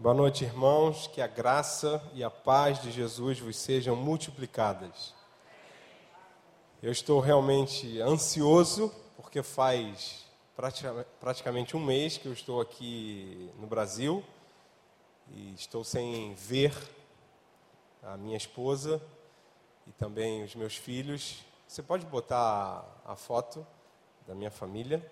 [0.00, 1.08] Boa noite, irmãos.
[1.08, 5.12] Que a graça e a paz de Jesus vos sejam multiplicadas.
[6.80, 10.24] Eu estou realmente ansioso, porque faz
[11.18, 14.22] praticamente um mês que eu estou aqui no Brasil
[15.32, 16.72] e estou sem ver
[18.00, 19.02] a minha esposa
[19.84, 21.44] e também os meus filhos.
[21.66, 23.66] Você pode botar a foto
[24.28, 25.04] da minha família.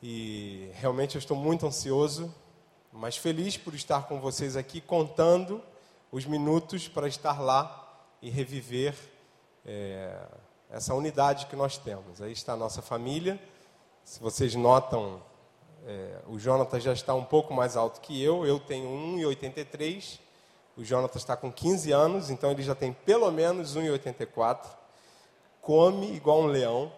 [0.00, 2.32] E realmente eu estou muito ansioso
[2.96, 5.62] mas feliz por estar com vocês aqui, contando
[6.10, 8.94] os minutos para estar lá e reviver
[9.66, 10.18] é,
[10.70, 12.22] essa unidade que nós temos.
[12.22, 13.38] Aí está a nossa família.
[14.02, 15.22] Se vocês notam,
[15.86, 18.46] é, o Jonathan já está um pouco mais alto que eu.
[18.46, 20.18] Eu tenho 1,83.
[20.74, 24.64] O Jonathan está com 15 anos, então ele já tem pelo menos 1,84.
[25.60, 26.90] Come igual um leão.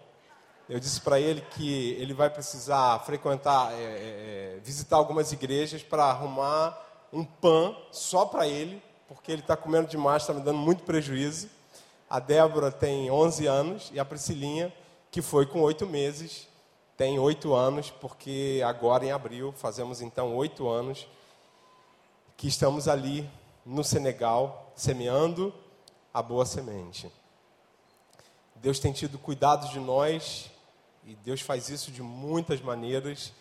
[0.69, 5.83] Eu disse para ele que ele vai precisar frequentar, é, é, é visitar algumas igrejas
[5.83, 6.79] para arrumar
[7.11, 11.49] um pão só para ele, porque ele está comendo demais, está me dando muito prejuízo.
[12.11, 14.71] A Débora tem 11 anos e a Priscilinha,
[15.11, 16.47] que foi com oito meses,
[16.99, 21.07] tem oito anos, porque agora em abril fazemos então oito anos
[22.37, 23.29] que estamos ali
[23.65, 25.55] no Senegal semeando
[26.13, 27.11] a boa semente.
[28.57, 30.51] Deus tem tido cuidado de nós
[31.09, 33.33] e Deus faz isso de muitas maneiras.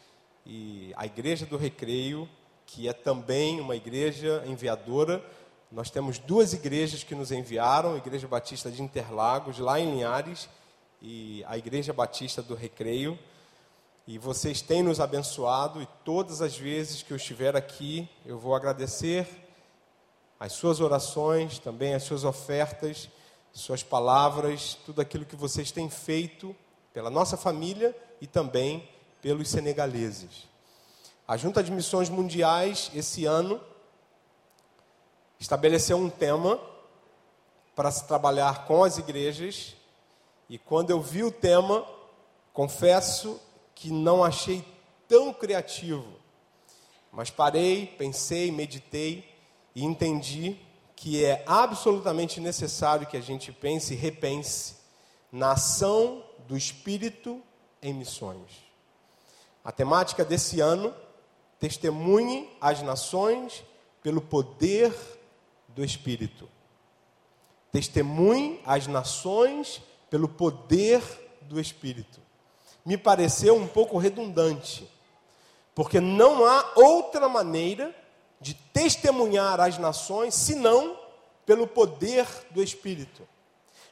[0.46, 2.28] E a Igreja do Recreio,
[2.66, 5.22] que é também uma igreja enviadora,
[5.70, 10.48] nós temos duas igrejas que nos enviaram: a Igreja Batista de Interlagos, lá em Linhares,
[11.02, 13.20] e a Igreja Batista do Recreio.
[14.08, 18.56] E vocês têm nos abençoado, e todas as vezes que eu estiver aqui, eu vou
[18.56, 19.28] agradecer
[20.40, 23.10] as suas orações, também as suas ofertas,
[23.52, 26.56] suas palavras, tudo aquilo que vocês têm feito
[26.98, 28.90] pela nossa família e também
[29.22, 30.48] pelos senegaleses.
[31.28, 33.62] A Junta de Missões Mundiais, esse ano,
[35.40, 36.60] estabeleceu um tema
[37.76, 39.76] para se trabalhar com as igrejas,
[40.50, 41.86] e quando eu vi o tema,
[42.52, 43.40] confesso
[43.76, 44.66] que não achei
[45.08, 46.04] tão criativo,
[47.12, 49.24] mas parei, pensei, meditei
[49.76, 50.58] e entendi
[50.96, 54.77] que é absolutamente necessário que a gente pense e repense
[55.38, 57.44] na ação do Espírito
[57.80, 58.66] em missões.
[59.64, 60.92] A temática desse ano,
[61.60, 63.64] testemunhe as nações
[64.02, 64.92] pelo poder
[65.68, 66.50] do Espírito.
[67.72, 71.04] Testemunhe as nações pelo poder
[71.42, 72.20] do Espírito.
[72.84, 74.90] Me pareceu um pouco redundante,
[75.76, 77.96] porque não há outra maneira
[78.42, 81.00] de testemunhar as nações senão
[81.46, 83.37] pelo poder do Espírito.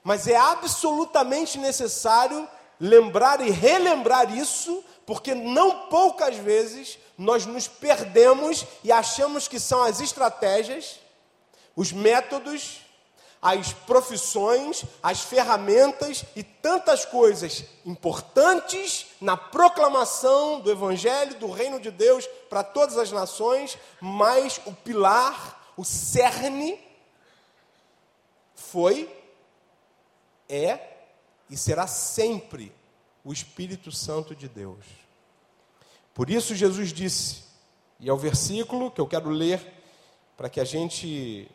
[0.06, 2.48] Mas é absolutamente necessário
[2.80, 9.82] lembrar e relembrar isso, porque não poucas vezes nós nos perdemos e achamos que são
[9.82, 11.00] as estratégias,
[11.76, 12.82] os métodos,
[13.42, 21.90] as profissões, as ferramentas e tantas coisas importantes na proclamação do Evangelho, do Reino de
[21.90, 26.80] Deus para todas as nações, mas o pilar, o cerne,
[28.54, 29.25] foi
[30.47, 30.97] é
[31.50, 32.72] e será sempre
[33.23, 34.85] o Espírito Santo de Deus.
[36.13, 37.44] Por isso Jesus disse,
[38.00, 39.73] e é o versículo que eu quero ler
[40.38, 41.50] para que a gente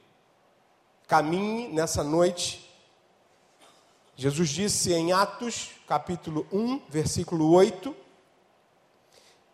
[1.06, 2.68] caminhe nessa noite.
[4.16, 7.94] Jesus disse em Atos, capítulo 1, versículo 8: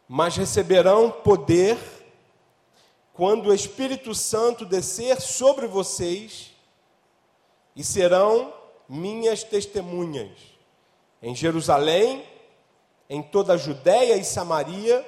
[0.09, 1.79] Mas receberão poder
[3.13, 6.53] quando o Espírito Santo descer sobre vocês,
[7.75, 8.53] e serão
[8.89, 10.31] minhas testemunhas
[11.23, 12.25] em Jerusalém,
[13.09, 15.05] em toda a Judéia e Samaria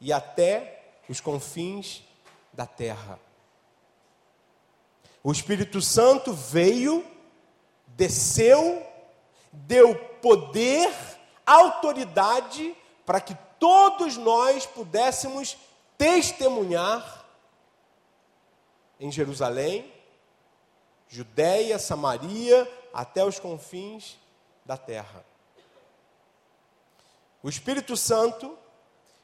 [0.00, 2.02] e até os confins
[2.52, 3.18] da terra.
[5.22, 7.04] O Espírito Santo veio,
[7.88, 8.86] desceu,
[9.52, 10.92] deu poder,
[11.44, 15.56] autoridade para que todos nós pudéssemos
[15.96, 17.26] testemunhar
[19.00, 19.92] em Jerusalém,
[21.08, 24.18] Judéia, Samaria até os confins
[24.64, 25.24] da terra.
[27.42, 28.56] O Espírito Santo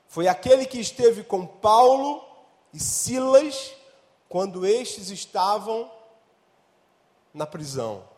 [0.06, 2.24] foi aquele que esteve com Paulo
[2.72, 3.74] e Silas
[4.28, 5.90] quando estes estavam
[7.32, 8.08] na prisão.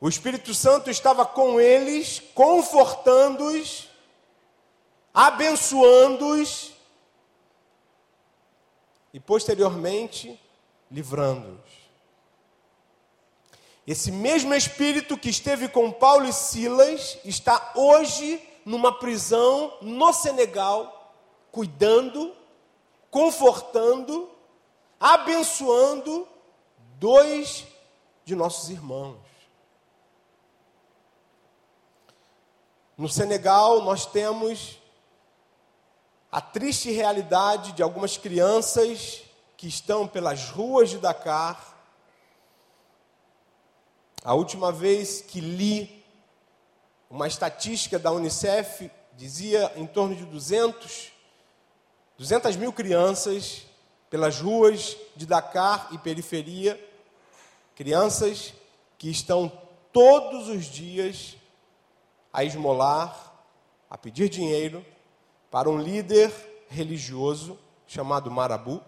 [0.00, 3.88] O Espírito Santo estava com eles, confortando-os,
[5.14, 6.72] abençoando-os
[9.12, 10.38] e posteriormente
[10.90, 11.85] livrando-os.
[13.86, 21.14] Esse mesmo Espírito que esteve com Paulo e Silas está hoje numa prisão no Senegal,
[21.52, 22.34] cuidando,
[23.10, 24.28] confortando,
[24.98, 26.26] abençoando
[26.98, 27.64] dois
[28.24, 29.18] de nossos irmãos.
[32.98, 34.78] No Senegal, nós temos
[36.32, 39.22] a triste realidade de algumas crianças
[39.56, 41.75] que estão pelas ruas de Dakar.
[44.26, 46.04] A última vez que li
[47.08, 51.12] uma estatística da Unicef dizia em torno de 200,
[52.18, 53.62] 200 mil crianças
[54.10, 56.76] pelas ruas de Dakar e periferia,
[57.76, 58.52] crianças
[58.98, 59.48] que estão
[59.92, 61.36] todos os dias
[62.32, 63.32] a esmolar,
[63.88, 64.84] a pedir dinheiro
[65.52, 66.32] para um líder
[66.68, 67.56] religioso
[67.86, 68.82] chamado Marabu.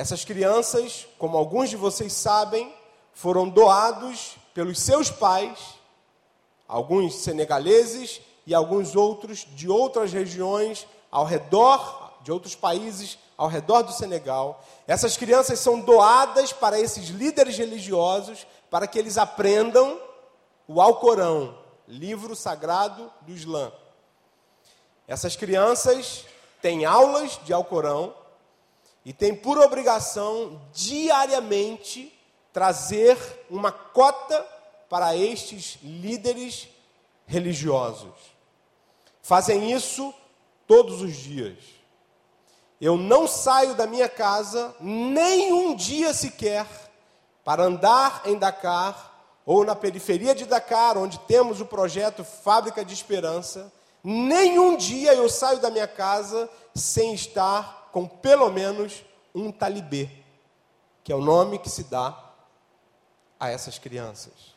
[0.00, 2.74] Essas crianças, como alguns de vocês sabem,
[3.12, 5.58] foram doados pelos seus pais,
[6.66, 13.82] alguns senegaleses e alguns outros de outras regiões ao redor, de outros países ao redor
[13.82, 14.64] do Senegal.
[14.88, 20.00] Essas crianças são doadas para esses líderes religiosos para que eles aprendam
[20.66, 23.70] o Alcorão, livro sagrado do Islã.
[25.06, 26.24] Essas crianças
[26.62, 28.14] têm aulas de Alcorão
[29.04, 32.12] e têm por obrigação diariamente
[32.52, 33.16] trazer
[33.48, 34.46] uma cota
[34.88, 36.68] para estes líderes
[37.26, 38.14] religiosos.
[39.22, 40.12] Fazem isso
[40.66, 41.58] todos os dias.
[42.80, 46.66] Eu não saio da minha casa nem um dia sequer
[47.44, 49.10] para andar em Dakar
[49.44, 53.72] ou na periferia de Dakar, onde temos o projeto Fábrica de Esperança.
[54.02, 59.04] Nenhum dia eu saio da minha casa sem estar com pelo menos
[59.34, 60.08] um talibê,
[61.02, 62.32] que é o nome que se dá
[63.38, 64.54] a essas crianças.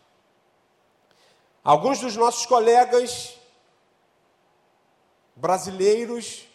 [1.63, 3.38] Alguns dos nossos colegas
[5.35, 6.45] brasileiros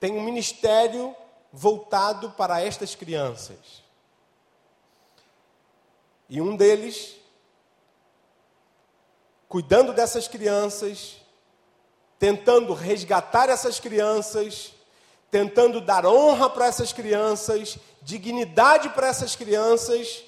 [0.00, 1.16] têm um ministério
[1.52, 3.84] voltado para estas crianças.
[6.28, 7.16] E um deles,
[9.48, 11.23] cuidando dessas crianças,
[12.18, 14.72] tentando resgatar essas crianças,
[15.30, 20.24] tentando dar honra para essas crianças, dignidade para essas crianças,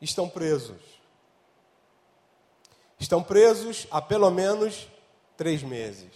[0.00, 0.76] estão presos.
[2.98, 4.88] Estão presos há pelo menos
[5.36, 6.12] três meses.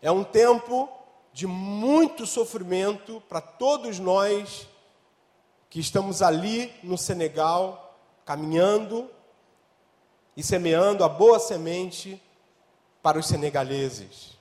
[0.00, 0.88] É um tempo
[1.32, 4.66] de muito sofrimento para todos nós
[5.70, 9.10] que estamos ali no Senegal, caminhando
[10.36, 12.22] e semeando a boa semente
[13.02, 14.38] para os senegaleses.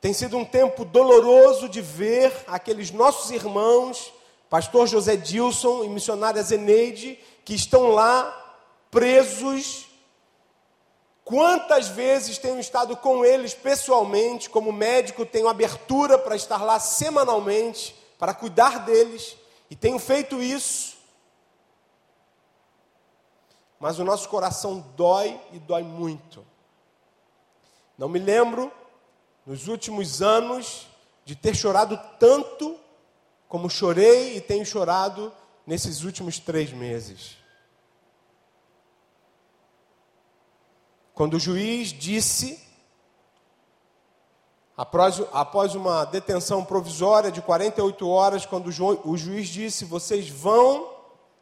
[0.00, 4.12] Tem sido um tempo doloroso de ver aqueles nossos irmãos,
[4.48, 8.36] pastor José Dilson e missionária Zeneide, que estão lá
[8.90, 9.86] presos.
[11.22, 17.94] Quantas vezes tenho estado com eles pessoalmente, como médico, tenho abertura para estar lá semanalmente,
[18.18, 19.36] para cuidar deles.
[19.70, 20.96] E tenho feito isso.
[23.78, 26.44] Mas o nosso coração dói e dói muito.
[28.00, 28.72] Não me lembro,
[29.44, 30.86] nos últimos anos,
[31.22, 32.80] de ter chorado tanto
[33.46, 35.30] como chorei e tenho chorado
[35.66, 37.36] nesses últimos três meses.
[41.12, 42.66] Quando o juiz disse
[44.74, 50.26] Após, após uma detenção provisória de 48 horas, quando o, ju, o juiz disse: vocês
[50.30, 50.90] vão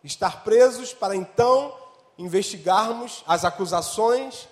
[0.03, 1.73] estar presos para então
[2.19, 4.49] investigarmos as acusações.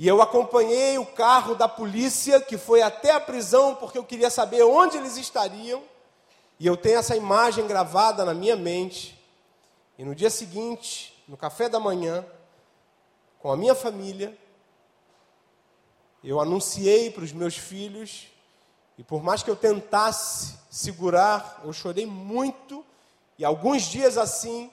[0.00, 4.30] E eu acompanhei o carro da polícia que foi até a prisão porque eu queria
[4.30, 5.82] saber onde eles estariam.
[6.58, 9.22] E eu tenho essa imagem gravada na minha mente.
[9.98, 12.24] E no dia seguinte, no café da manhã,
[13.40, 14.34] com a minha família,
[16.24, 18.28] eu anunciei para os meus filhos,
[18.96, 22.82] e por mais que eu tentasse segurar, eu chorei muito,
[23.38, 24.70] e alguns dias assim,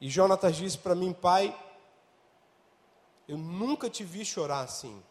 [0.00, 1.52] e Jonatas disse para mim, pai,
[3.28, 5.02] eu nunca te vi chorar assim,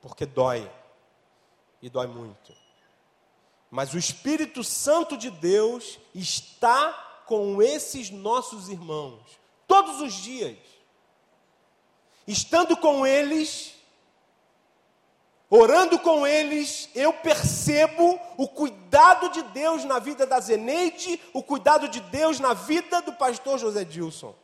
[0.00, 0.70] porque dói,
[1.80, 2.52] e dói muito.
[3.70, 9.20] Mas o Espírito Santo de Deus está com esses nossos irmãos,
[9.66, 10.56] todos os dias
[12.28, 13.74] estando com eles,
[15.48, 21.88] orando com eles, eu percebo o cuidado de Deus na vida da Zeneide, o cuidado
[21.88, 24.34] de Deus na vida do pastor José Dilson.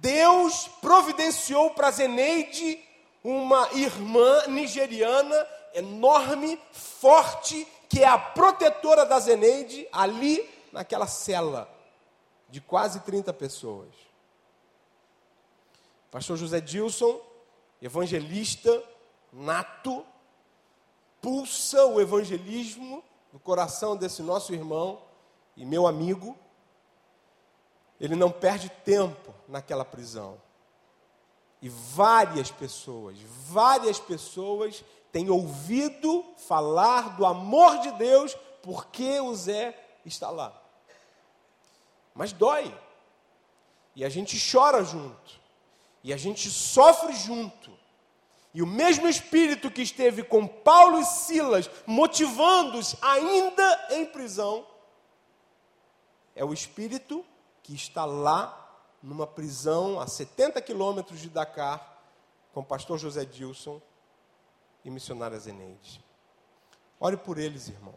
[0.00, 2.82] Deus providenciou para Zeneide
[3.22, 11.68] uma irmã nigeriana enorme, forte, que é a protetora da Zeneide ali naquela cela
[12.48, 13.88] de quase 30 pessoas.
[16.10, 17.20] Pastor José Dilson,
[17.80, 18.82] evangelista
[19.32, 20.04] nato,
[21.20, 25.02] pulsa o evangelismo no coração desse nosso irmão
[25.56, 26.36] e meu amigo.
[28.00, 30.40] Ele não perde tempo naquela prisão.
[31.62, 33.16] E várias pessoas,
[33.48, 39.74] várias pessoas têm ouvido falar do amor de Deus porque o Zé
[40.04, 40.52] está lá.
[42.14, 42.74] Mas dói.
[43.96, 45.40] E a gente chora junto.
[46.02, 47.70] E a gente sofre junto.
[48.52, 54.66] E o mesmo Espírito que esteve com Paulo e Silas, motivando-os ainda em prisão,
[56.36, 57.24] é o Espírito
[57.64, 58.60] que está lá
[59.02, 61.98] numa prisão a 70 quilômetros de Dakar,
[62.52, 63.80] com o pastor José Dilson
[64.84, 66.04] e missionária Zeneide.
[67.00, 67.94] Ore por eles, irmãos,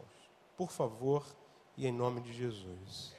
[0.56, 1.24] por favor,
[1.76, 3.14] e em nome de Jesus.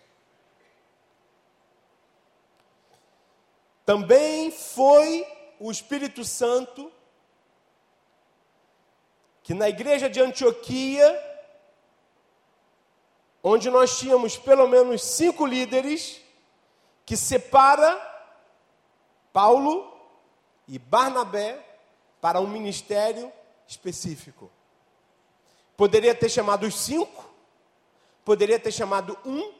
[3.86, 5.26] Também foi
[5.60, 6.92] o Espírito Santo
[9.44, 11.08] que na igreja de Antioquia,
[13.44, 16.22] onde nós tínhamos pelo menos cinco líderes,
[17.10, 18.00] que separa
[19.34, 19.92] Paulo
[20.68, 21.60] e Barnabé
[22.22, 23.34] para um ministério
[23.66, 24.52] específico.
[25.76, 27.28] Poderia ter chamado os cinco,
[28.24, 29.52] poderia ter chamado um,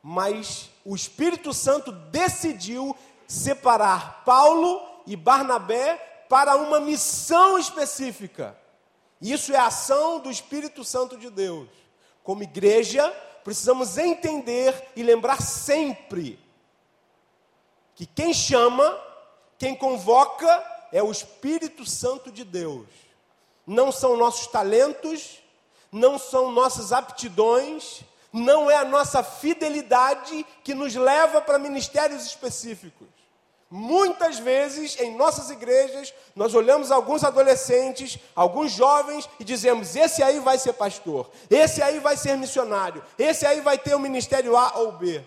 [0.00, 2.96] mas o Espírito Santo decidiu
[3.26, 5.96] separar Paulo e Barnabé
[6.28, 8.56] para uma missão específica.
[9.20, 11.68] Isso é a ação do Espírito Santo de Deus.
[12.22, 13.12] Como igreja,
[13.44, 16.38] precisamos entender e lembrar sempre
[17.94, 18.98] que quem chama,
[19.58, 20.48] quem convoca
[20.92, 22.86] é o Espírito Santo de Deus.
[23.66, 25.38] Não são nossos talentos,
[25.92, 33.19] não são nossas aptidões, não é a nossa fidelidade que nos leva para ministérios específicos.
[33.70, 40.40] Muitas vezes em nossas igrejas, nós olhamos alguns adolescentes, alguns jovens e dizemos: esse aí
[40.40, 44.76] vai ser pastor, esse aí vai ser missionário, esse aí vai ter o ministério A
[44.78, 45.24] ou B.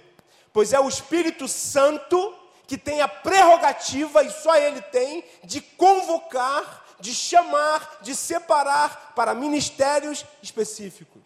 [0.52, 2.36] Pois é o Espírito Santo
[2.68, 9.34] que tem a prerrogativa, e só ele tem, de convocar, de chamar, de separar para
[9.34, 11.22] ministérios específicos.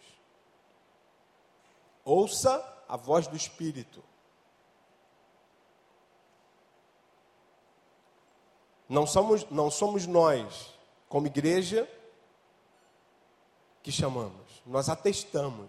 [2.04, 4.07] Ouça a voz do Espírito.
[8.88, 10.74] Não somos, não somos nós,
[11.08, 11.88] como igreja,
[13.82, 14.62] que chamamos.
[14.64, 15.68] Nós atestamos,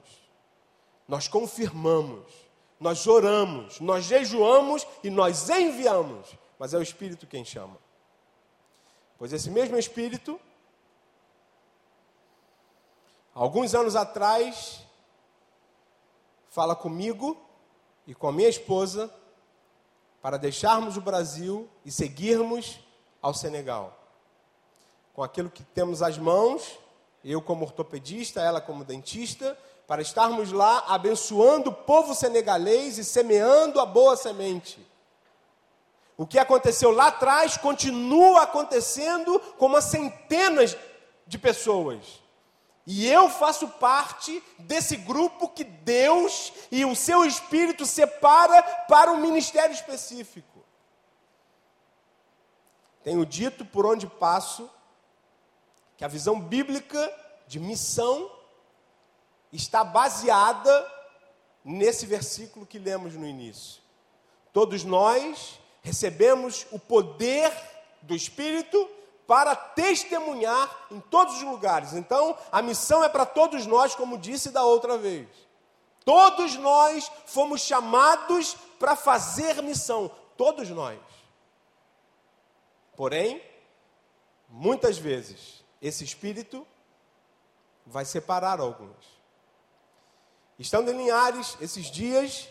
[1.08, 2.26] nós confirmamos,
[2.80, 6.34] nós oramos, nós jejuamos e nós enviamos.
[6.58, 7.78] Mas é o Espírito quem chama.
[9.18, 10.40] Pois esse mesmo Espírito,
[13.34, 14.82] alguns anos atrás,
[16.50, 17.38] fala comigo
[18.08, 19.14] e com a minha esposa
[20.22, 22.80] para deixarmos o Brasil e seguirmos
[23.22, 23.98] ao Senegal.
[25.14, 26.80] Com aquilo que temos às mãos,
[27.24, 29.58] eu como ortopedista, ela como dentista,
[29.88, 34.88] para estarmos lá abençoando o povo senegalês e semeando a boa semente.
[36.16, 40.78] O que aconteceu lá atrás continua acontecendo com umas centenas
[41.26, 42.22] de pessoas.
[42.86, 49.18] E eu faço parte desse grupo que Deus e o seu Espírito separa para um
[49.18, 50.59] ministério específico.
[53.04, 54.70] Tenho dito por onde passo
[55.98, 57.14] que a visão bíblica
[57.48, 58.32] de missão
[59.52, 61.00] está baseada
[61.64, 63.82] nesse versículo que lemos no início.
[64.54, 67.52] Todos nós recebemos o poder
[68.02, 68.90] do Espírito
[69.28, 71.94] para testemunhar em todos os lugares.
[71.94, 75.28] Então, a missão é para todos nós, como disse da outra vez.
[76.04, 80.98] Todos nós fomos chamados para fazer missão, todos nós.
[83.00, 83.42] Porém,
[84.50, 86.68] muitas vezes, esse espírito
[87.86, 89.22] vai separar alguns.
[90.60, 92.50] Estando em Linhares, esses dias,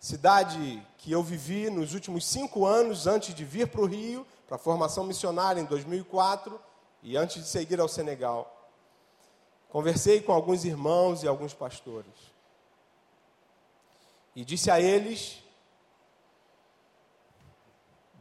[0.00, 4.56] cidade que eu vivi nos últimos cinco anos antes de vir para o Rio, para
[4.56, 6.60] a formação missionária em 2004
[7.00, 8.68] e antes de seguir ao Senegal.
[9.68, 12.32] Conversei com alguns irmãos e alguns pastores.
[14.34, 15.40] E disse a eles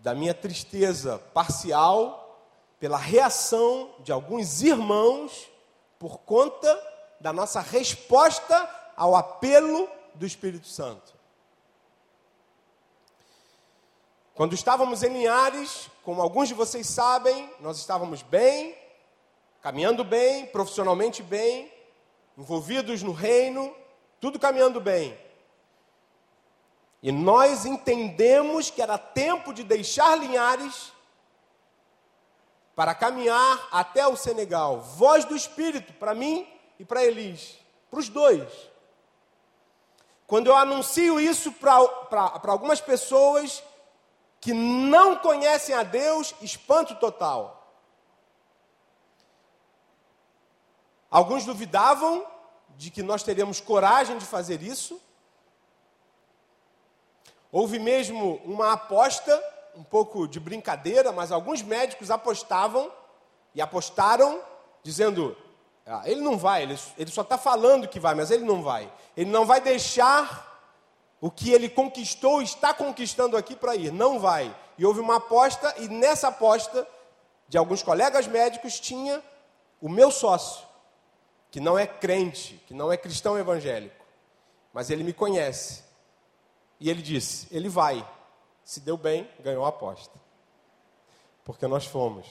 [0.05, 2.39] da minha tristeza parcial
[2.79, 5.49] pela reação de alguns irmãos
[5.97, 6.79] por conta
[7.19, 11.15] da nossa resposta ao apelo do Espírito Santo.
[14.35, 18.77] Quando estávamos em Linhares, como alguns de vocês sabem, nós estávamos bem,
[19.59, 21.73] caminhando bem, profissionalmente bem,
[22.37, 23.75] envolvidos no reino,
[24.21, 25.17] tudo caminhando bem.
[27.05, 30.91] E nós entendemos que era tempo de deixar Linhares
[32.75, 34.81] para caminhar até o Senegal.
[34.81, 37.59] Voz do Espírito para mim e para Elis,
[37.91, 38.51] para os dois.
[40.25, 43.61] Quando eu anuncio isso para algumas pessoas
[44.41, 47.71] que não conhecem a Deus, espanto total.
[51.11, 52.25] Alguns duvidavam
[52.75, 54.99] de que nós teríamos coragem de fazer isso.
[57.55, 59.41] Houve mesmo uma aposta
[59.77, 62.91] um pouco de brincadeira, mas alguns médicos apostavam
[63.53, 64.41] e apostaram,
[64.83, 65.37] dizendo:
[65.85, 68.91] ah, ele não vai, ele, ele só está falando que vai, mas ele não vai.
[69.15, 70.69] Ele não vai deixar
[71.21, 74.53] o que ele conquistou, está conquistando aqui para ir, não vai.
[74.77, 76.85] E houve uma aposta, e nessa aposta,
[77.47, 79.23] de alguns colegas médicos, tinha
[79.79, 80.61] o meu sócio,
[81.49, 84.05] que não é crente, que não é cristão evangélico,
[84.73, 85.84] mas ele me conhece.
[86.79, 88.07] E ele disse: ele vai.
[88.63, 90.19] Se deu bem, ganhou a aposta.
[91.43, 92.25] Porque nós fomos.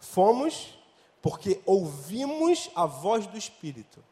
[0.00, 0.76] Fomos
[1.20, 4.02] porque ouvimos a voz do Espírito.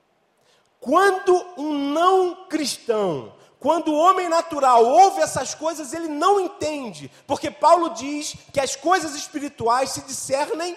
[0.81, 7.51] Quando um não cristão, quando o homem natural ouve essas coisas, ele não entende, porque
[7.51, 10.77] Paulo diz que as coisas espirituais se discernem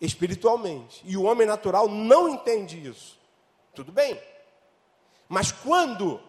[0.00, 3.18] espiritualmente, e o homem natural não entende isso.
[3.74, 4.20] Tudo bem.
[5.28, 6.20] Mas quando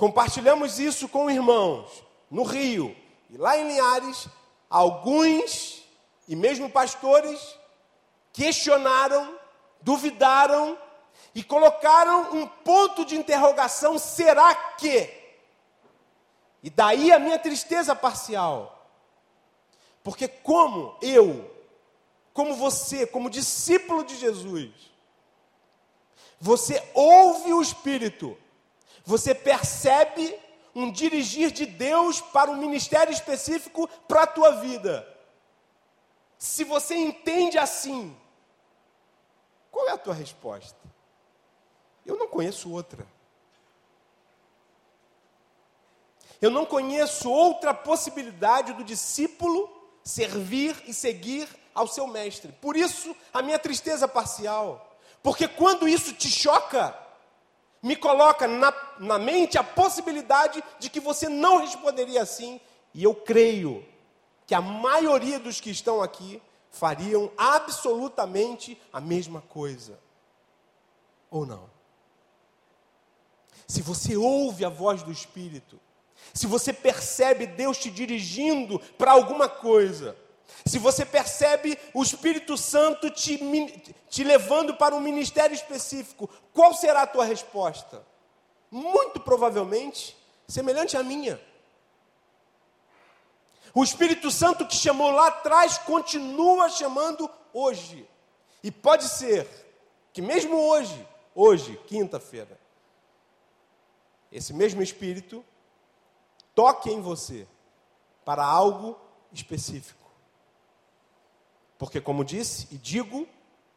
[0.00, 2.96] Compartilhamos isso com irmãos no Rio
[3.28, 4.28] e lá em Linhares.
[4.70, 5.84] Alguns,
[6.26, 7.38] e mesmo pastores,
[8.32, 9.38] questionaram,
[9.82, 10.78] duvidaram
[11.34, 15.12] e colocaram um ponto de interrogação: será que?
[16.62, 18.90] E daí a minha tristeza parcial.
[20.02, 21.54] Porque, como eu,
[22.32, 24.70] como você, como discípulo de Jesus,
[26.40, 28.34] você ouve o Espírito
[29.10, 30.38] você percebe
[30.72, 35.04] um dirigir de Deus para um ministério específico para a tua vida.
[36.38, 38.16] Se você entende assim,
[39.68, 40.78] qual é a tua resposta?
[42.06, 43.04] Eu não conheço outra.
[46.40, 49.68] Eu não conheço outra possibilidade do discípulo
[50.04, 52.52] servir e seguir ao seu mestre.
[52.52, 54.96] Por isso, a minha tristeza parcial.
[55.20, 56.96] Porque quando isso te choca,
[57.82, 62.60] me coloca na, na mente a possibilidade de que você não responderia assim,
[62.92, 63.86] e eu creio
[64.46, 69.98] que a maioria dos que estão aqui fariam absolutamente a mesma coisa.
[71.30, 71.70] Ou não?
[73.66, 75.80] Se você ouve a voz do Espírito,
[76.34, 80.16] se você percebe Deus te dirigindo para alguma coisa,
[80.66, 83.38] se você percebe o Espírito Santo te,
[84.08, 88.04] te levando para um ministério específico, qual será a tua resposta?
[88.70, 91.40] Muito provavelmente semelhante à minha.
[93.74, 98.08] O Espírito Santo que chamou lá atrás continua chamando hoje.
[98.62, 99.46] E pode ser
[100.12, 102.58] que mesmo hoje, hoje, quinta-feira,
[104.30, 105.44] esse mesmo Espírito
[106.54, 107.46] toque em você
[108.24, 108.98] para algo
[109.32, 109.99] específico.
[111.80, 113.26] Porque, como disse e digo,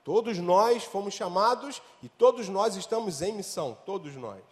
[0.04, 4.44] todos nós fomos chamados e todos nós estamos em missão, todos nós.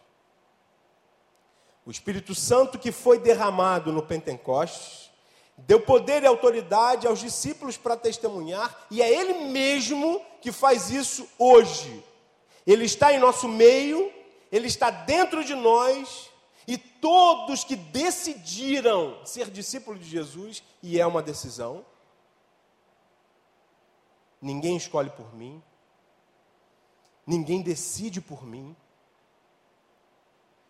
[1.85, 5.11] O Espírito Santo que foi derramado no Pentecostes
[5.57, 11.27] deu poder e autoridade aos discípulos para testemunhar, e é Ele mesmo que faz isso
[11.37, 12.01] hoje.
[12.65, 14.13] Ele está em nosso meio,
[14.49, 16.29] Ele está dentro de nós,
[16.65, 21.85] e todos que decidiram ser discípulos de Jesus, e é uma decisão,
[24.41, 25.61] Ninguém escolhe por mim.
[27.25, 28.75] Ninguém decide por mim.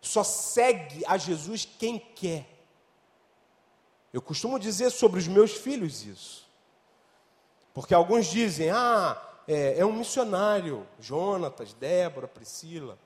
[0.00, 2.46] Só segue a Jesus quem quer.
[4.12, 6.46] Eu costumo dizer sobre os meus filhos isso.
[7.72, 12.98] Porque alguns dizem, ah, é, é um missionário, Jonatas, Débora, Priscila.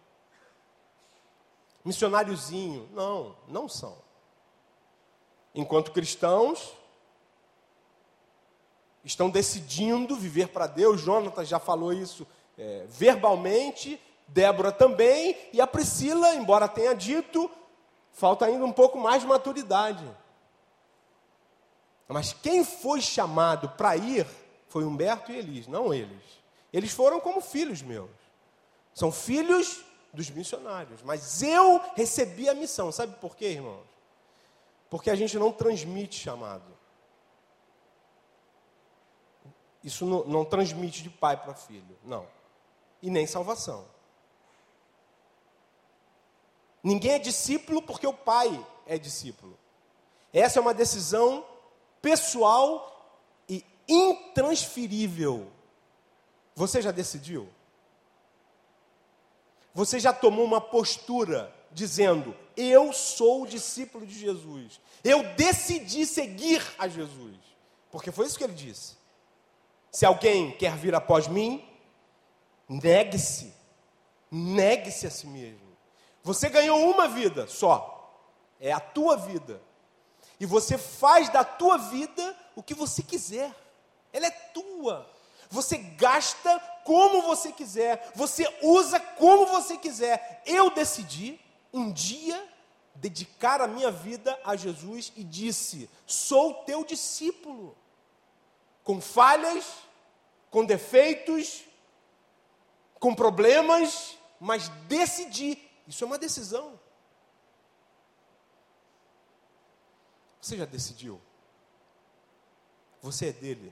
[1.84, 2.88] Missionáriozinho.
[2.92, 3.96] Não, não são.
[5.54, 6.74] Enquanto cristãos,
[9.06, 11.00] estão decidindo viver para Deus.
[11.00, 12.26] Jonatas já falou isso
[12.58, 17.48] é, verbalmente, Débora também, e a Priscila, embora tenha dito,
[18.12, 20.04] falta ainda um pouco mais de maturidade.
[22.08, 24.26] Mas quem foi chamado para ir
[24.68, 26.22] foi Humberto e Elis, não eles.
[26.72, 28.10] Eles foram como filhos meus.
[28.92, 31.02] São filhos dos missionários.
[31.02, 32.90] Mas eu recebi a missão.
[32.90, 33.86] Sabe por quê, irmãos?
[34.90, 36.75] Porque a gente não transmite chamado.
[39.86, 42.26] Isso não, não transmite de pai para filho, não.
[43.00, 43.86] E nem salvação.
[46.82, 49.56] Ninguém é discípulo porque o pai é discípulo.
[50.32, 51.46] Essa é uma decisão
[52.02, 53.16] pessoal
[53.48, 55.46] e intransferível.
[56.56, 57.48] Você já decidiu?
[59.72, 64.80] Você já tomou uma postura dizendo: Eu sou discípulo de Jesus.
[65.04, 67.36] Eu decidi seguir a Jesus.
[67.88, 69.05] Porque foi isso que ele disse.
[69.96, 71.66] Se alguém quer vir após mim,
[72.68, 73.50] negue-se.
[74.30, 75.74] Negue-se a si mesmo.
[76.22, 78.14] Você ganhou uma vida só.
[78.60, 79.58] É a tua vida.
[80.38, 83.50] E você faz da tua vida o que você quiser.
[84.12, 85.10] Ela é tua.
[85.48, 90.42] Você gasta como você quiser, você usa como você quiser.
[90.44, 91.40] Eu decidi
[91.72, 92.46] um dia
[92.94, 97.74] dedicar a minha vida a Jesus e disse: Sou teu discípulo.
[98.84, 99.85] Com falhas,
[100.56, 101.66] com defeitos,
[102.98, 105.58] com problemas, mas decidi.
[105.86, 106.80] Isso é uma decisão.
[110.40, 111.20] Você já decidiu?
[113.02, 113.70] Você é dele.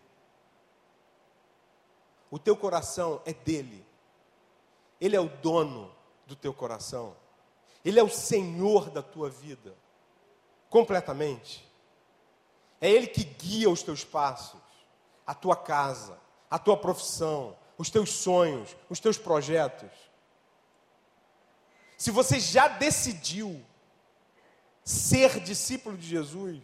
[2.31, 3.83] O teu coração é dele.
[5.01, 5.90] Ele é o dono
[6.27, 7.16] do teu coração.
[7.83, 9.75] Ele é o Senhor da tua vida.
[10.68, 11.66] Completamente.
[12.79, 14.61] É Ele que guia os teus passos,
[15.27, 16.23] a tua casa,
[16.55, 19.90] a tua profissão, os teus sonhos, os teus projetos.
[21.99, 23.61] Se você já decidiu
[24.85, 26.62] ser discípulo de Jesus,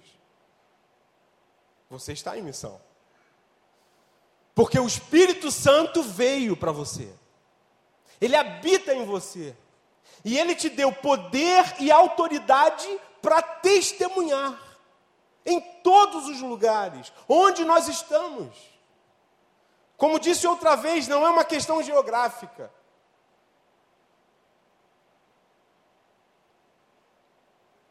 [1.90, 2.81] você está em missão.
[4.55, 7.12] Porque o Espírito Santo veio para você.
[8.20, 9.57] Ele habita em você.
[10.24, 12.87] E ele te deu poder e autoridade
[13.20, 14.57] para testemunhar
[15.44, 18.69] em todos os lugares onde nós estamos.
[20.00, 22.72] Como disse outra vez, não é uma questão geográfica.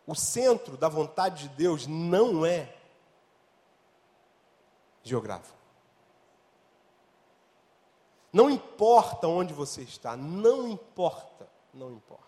[0.07, 2.75] O centro da vontade de Deus não é
[5.03, 5.55] geográfico.
[8.33, 12.23] Não importa onde você está, não importa, não importa.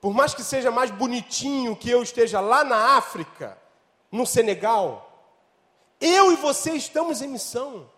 [0.00, 3.58] Por mais que seja mais bonitinho que eu esteja lá na África,
[4.10, 5.06] no Senegal,
[6.00, 7.97] eu e você estamos em missão.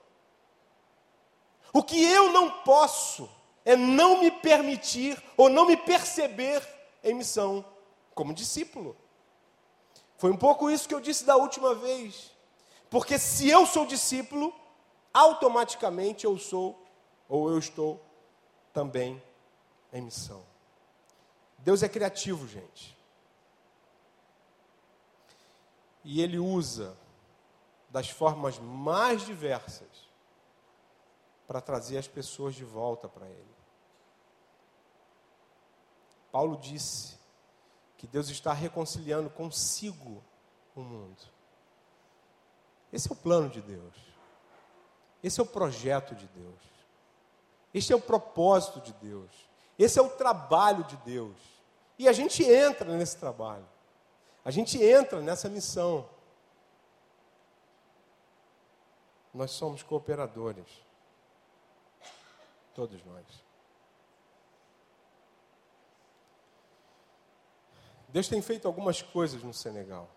[1.73, 3.29] O que eu não posso
[3.65, 6.67] é não me permitir ou não me perceber
[7.03, 7.65] em missão
[8.15, 8.97] como discípulo.
[10.17, 12.33] Foi um pouco isso que eu disse da última vez.
[12.91, 14.53] Porque se eu sou discípulo,
[15.15, 16.85] automaticamente eu sou,
[17.29, 18.01] ou eu estou
[18.73, 19.23] também
[19.93, 20.43] em missão.
[21.59, 22.97] Deus é criativo, gente.
[26.03, 26.97] E Ele usa
[27.91, 30.10] das formas mais diversas
[31.51, 33.57] para trazer as pessoas de volta para Ele.
[36.31, 37.19] Paulo disse
[37.99, 40.23] que Deus está reconciliando consigo
[40.77, 41.21] o mundo.
[42.93, 43.97] Esse é o plano de Deus.
[45.25, 46.61] Esse é o projeto de Deus.
[47.75, 49.33] Este é o propósito de Deus.
[49.77, 51.37] Esse é o trabalho de Deus.
[51.99, 53.69] E a gente entra nesse trabalho.
[54.45, 56.09] A gente entra nessa missão.
[59.35, 60.89] Nós somos cooperadores.
[62.81, 63.27] Todos nós.
[68.09, 70.09] Deus tem feito algumas coisas no Senegal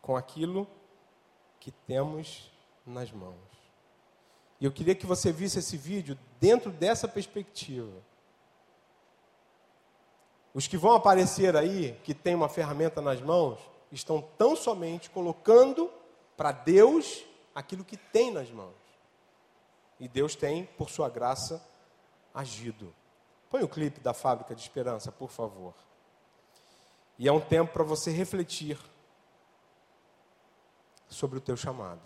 [0.00, 0.68] com aquilo
[1.58, 2.48] que temos
[2.86, 3.34] nas mãos.
[4.60, 8.00] E eu queria que você visse esse vídeo dentro dessa perspectiva.
[10.54, 13.58] Os que vão aparecer aí, que tem uma ferramenta nas mãos,
[13.90, 15.90] estão tão somente colocando
[16.36, 18.85] para Deus aquilo que tem nas mãos.
[19.98, 21.64] E Deus tem, por sua graça,
[22.34, 22.94] agido.
[23.48, 25.74] Põe o clipe da Fábrica de Esperança, por favor.
[27.18, 28.78] E é um tempo para você refletir
[31.08, 32.02] sobre o teu chamado.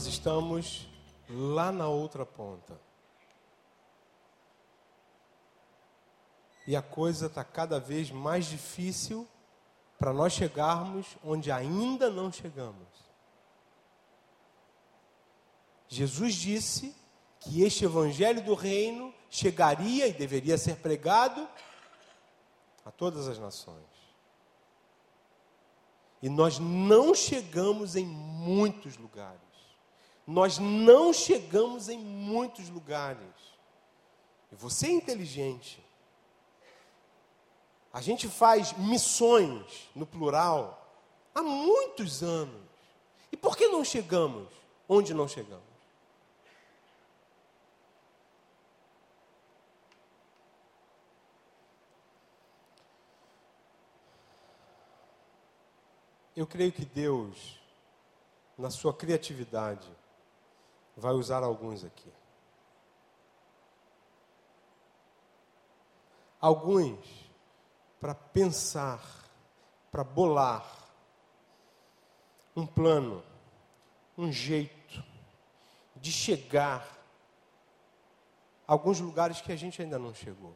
[0.00, 0.88] Nós estamos
[1.28, 2.80] lá na outra ponta.
[6.66, 9.28] E a coisa está cada vez mais difícil
[9.98, 12.88] para nós chegarmos onde ainda não chegamos.
[15.86, 16.96] Jesus disse
[17.38, 21.46] que este evangelho do reino chegaria e deveria ser pregado
[22.86, 23.84] a todas as nações.
[26.22, 29.49] E nós não chegamos em muitos lugares.
[30.30, 33.18] Nós não chegamos em muitos lugares.
[34.52, 35.84] E você é inteligente.
[37.92, 40.88] A gente faz missões, no plural,
[41.34, 42.62] há muitos anos.
[43.32, 44.48] E por que não chegamos
[44.88, 45.64] onde não chegamos?
[56.36, 57.58] Eu creio que Deus,
[58.56, 59.90] na sua criatividade,
[61.00, 62.12] vai usar alguns aqui.
[66.40, 66.98] Alguns
[67.98, 69.02] para pensar,
[69.90, 70.64] para bolar
[72.54, 73.22] um plano,
[74.16, 75.02] um jeito
[75.96, 76.86] de chegar
[78.66, 80.54] a alguns lugares que a gente ainda não chegou.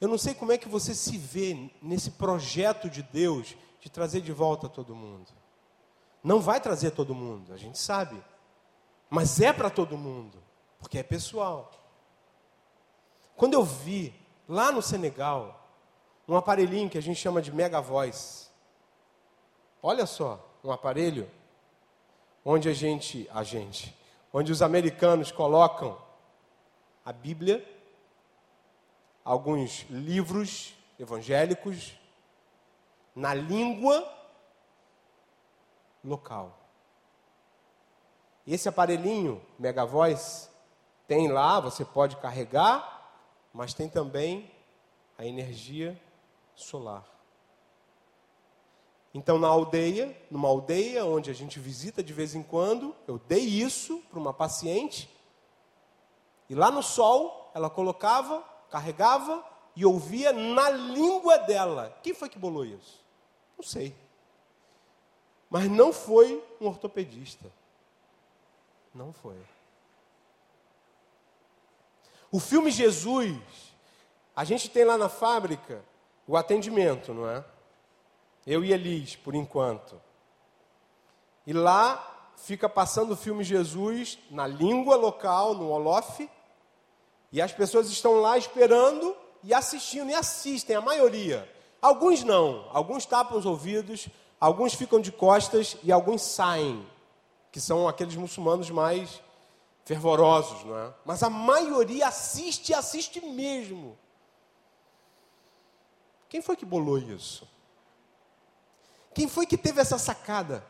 [0.00, 4.20] Eu não sei como é que você se vê nesse projeto de Deus de trazer
[4.20, 5.32] de volta todo mundo.
[6.22, 8.22] Não vai trazer todo mundo, a gente sabe.
[9.10, 10.42] Mas é para todo mundo,
[10.78, 11.70] porque é pessoal.
[13.36, 14.14] Quando eu vi
[14.48, 15.58] lá no Senegal
[16.28, 18.48] um aparelhinho que a gente chama de Mega Voice.
[19.82, 21.30] Olha só, um aparelho
[22.44, 23.96] onde a gente, a gente,
[24.32, 25.98] onde os americanos colocam
[27.04, 27.66] a Bíblia,
[29.24, 31.94] alguns livros evangélicos
[33.14, 34.06] na língua
[36.04, 36.57] local.
[38.54, 40.48] Esse aparelhinho Mega Voice
[41.06, 43.12] tem lá, você pode carregar,
[43.52, 44.50] mas tem também
[45.18, 46.00] a energia
[46.54, 47.04] solar.
[49.12, 53.44] Então, na aldeia, numa aldeia onde a gente visita de vez em quando, eu dei
[53.44, 55.10] isso para uma paciente,
[56.48, 59.44] e lá no sol, ela colocava, carregava
[59.76, 61.94] e ouvia na língua dela.
[62.02, 63.04] Quem foi que bolou isso?
[63.58, 63.94] Não sei.
[65.50, 67.52] Mas não foi um ortopedista.
[68.94, 69.36] Não foi.
[72.30, 73.36] O filme Jesus,
[74.36, 75.82] a gente tem lá na fábrica
[76.26, 77.44] o atendimento, não é?
[78.46, 80.00] Eu e Elis, por enquanto.
[81.46, 86.28] E lá fica passando o filme Jesus na língua local, no Olof,
[87.32, 91.50] e as pessoas estão lá esperando e assistindo, e assistem, a maioria.
[91.80, 94.08] Alguns não, alguns tapam os ouvidos,
[94.40, 96.86] alguns ficam de costas e alguns saem
[97.50, 99.22] que são aqueles muçulmanos mais
[99.84, 100.94] fervorosos, não é?
[101.04, 103.98] Mas a maioria assiste e assiste mesmo.
[106.28, 107.48] Quem foi que bolou isso?
[109.14, 110.64] Quem foi que teve essa sacada?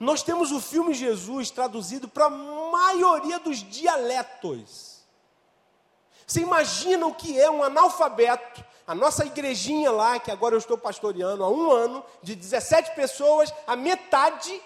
[0.00, 5.04] Nós temos o filme Jesus traduzido para a maioria dos dialetos.
[6.26, 8.64] Você imagina o que é um analfabeto?
[8.86, 13.52] A nossa igrejinha lá, que agora eu estou pastoreando há um ano, de 17 pessoas,
[13.66, 14.60] a metade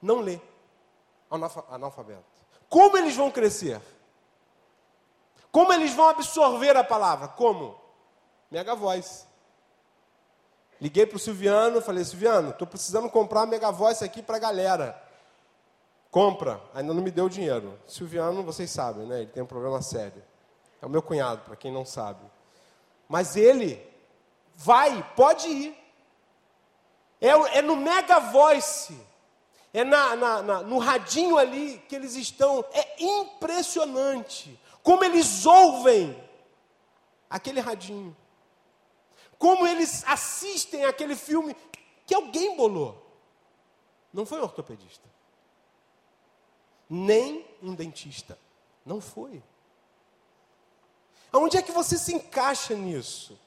[0.00, 0.40] não lê
[1.30, 2.24] analfabeto.
[2.68, 3.80] Como eles vão crescer?
[5.50, 7.28] Como eles vão absorver a palavra?
[7.28, 7.78] Como?
[8.50, 9.24] Mega Voice.
[10.80, 15.02] Liguei para o Silviano, falei, Silviano, estou precisando comprar Mega Voice aqui para a galera.
[16.10, 16.60] Compra.
[16.74, 17.78] Ainda não me deu dinheiro.
[17.86, 19.18] Silviano, vocês sabem, né?
[19.18, 20.22] Ele tem um problema sério.
[20.80, 22.20] É o meu cunhado, para quem não sabe.
[23.08, 23.86] Mas ele
[24.54, 25.76] vai, pode ir.
[27.20, 28.98] É, é no Mega Voice
[29.72, 32.64] é na, na, na, no radinho ali que eles estão.
[32.72, 36.16] É impressionante como eles ouvem
[37.28, 38.16] aquele radinho.
[39.38, 41.56] Como eles assistem aquele filme
[42.06, 43.06] que alguém bolou.
[44.12, 45.08] Não foi um ortopedista.
[46.88, 48.36] Nem um dentista.
[48.84, 49.42] Não foi.
[51.32, 53.38] Aonde é que você se encaixa nisso?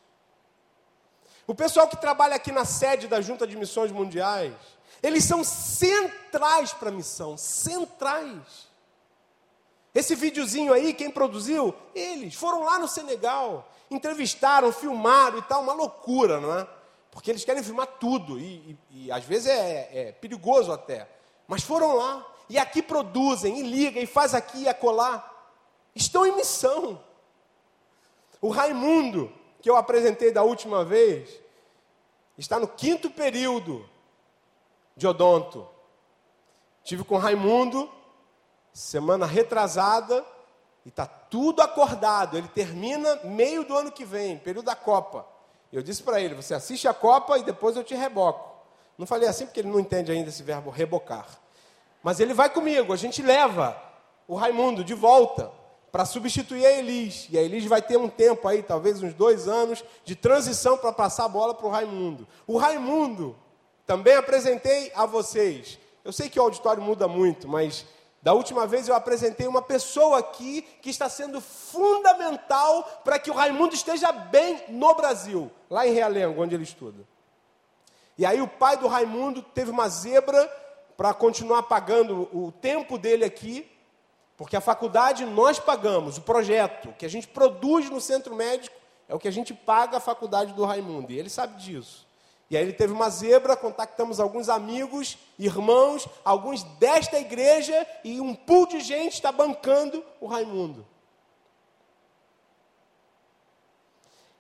[1.45, 4.53] O pessoal que trabalha aqui na sede da Junta de Missões Mundiais,
[5.03, 8.71] eles são centrais para a missão, centrais.
[9.93, 11.75] Esse videozinho aí, quem produziu?
[11.93, 16.67] Eles foram lá no Senegal, entrevistaram, filmaram e tal, uma loucura, não é?
[17.11, 21.07] Porque eles querem filmar tudo e, e, e às vezes é, é, perigoso até.
[21.47, 25.29] Mas foram lá e aqui produzem, e ligam, e faz aqui e acolá.
[25.93, 27.03] Estão em missão.
[28.41, 31.29] O Raimundo, que eu apresentei da última vez,
[32.37, 33.87] está no quinto período
[34.95, 35.67] de odonto.
[36.83, 37.89] Tive com Raimundo,
[38.71, 40.25] semana retrasada,
[40.85, 42.37] e está tudo acordado.
[42.37, 45.25] Ele termina meio do ano que vem, período da Copa.
[45.71, 48.53] Eu disse para ele: você assiste a Copa e depois eu te reboco.
[48.97, 51.27] Não falei assim porque ele não entende ainda esse verbo rebocar.
[52.03, 53.81] Mas ele vai comigo, a gente leva
[54.27, 55.51] o Raimundo de volta
[55.91, 57.27] para substituir a Elis.
[57.29, 60.91] E a Elis vai ter um tempo aí, talvez uns dois anos, de transição para
[60.91, 62.27] passar a bola para o Raimundo.
[62.45, 63.35] O Raimundo,
[63.85, 65.79] também apresentei a vocês.
[66.03, 67.85] Eu sei que o auditório muda muito, mas
[68.21, 73.33] da última vez eu apresentei uma pessoa aqui que está sendo fundamental para que o
[73.33, 77.05] Raimundo esteja bem no Brasil, lá em Realengo, onde ele estuda.
[78.17, 80.45] E aí o pai do Raimundo teve uma zebra
[80.95, 83.69] para continuar pagando o tempo dele aqui,
[84.37, 88.75] porque a faculdade nós pagamos, o projeto que a gente produz no centro médico
[89.09, 92.07] é o que a gente paga a faculdade do Raimundo, e ele sabe disso.
[92.53, 98.35] E aí ele teve uma zebra, contactamos alguns amigos, irmãos, alguns desta igreja, e um
[98.35, 100.85] pool de gente está bancando o Raimundo.